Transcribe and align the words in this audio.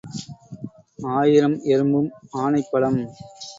ஆயிரம் 1.11 1.57
எறும்பும் 1.63 2.09
ஆனைப்பலம். 2.37 2.99